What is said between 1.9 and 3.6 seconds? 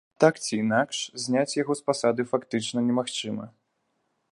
пасады фактычна немагчыма.